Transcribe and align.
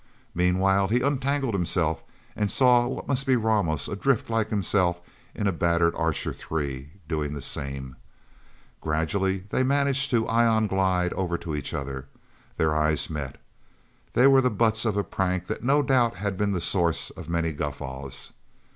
Meanwhile 0.33 0.87
he 0.87 1.01
untangled 1.01 1.53
himself, 1.53 2.01
and 2.35 2.49
saw 2.49 2.87
what 2.87 3.07
must 3.07 3.27
be 3.27 3.35
Ramos, 3.35 3.87
adrift 3.87 4.31
like 4.31 4.49
himself 4.49 4.99
in 5.35 5.45
a 5.45 5.51
battered 5.51 5.93
Archer 5.93 6.33
Three, 6.33 6.89
doing 7.07 7.35
the 7.35 7.39
same. 7.43 7.95
Gradually 8.81 9.43
they 9.51 9.61
managed 9.61 10.09
to 10.09 10.27
ion 10.27 10.65
glide 10.65 11.13
over 11.13 11.37
to 11.37 11.55
each 11.55 11.71
other. 11.71 12.07
Their 12.57 12.75
eyes 12.75 13.11
met. 13.11 13.35
They 14.13 14.25
were 14.25 14.41
the 14.41 14.49
butts 14.49 14.85
of 14.85 14.97
a 14.97 15.03
prank 15.03 15.45
that 15.45 15.61
no 15.63 15.83
doubt 15.83 16.15
had 16.15 16.35
been 16.35 16.53
the 16.53 16.61
source 16.61 17.11
of 17.11 17.29
many 17.29 17.51
guffaws. 17.51 18.31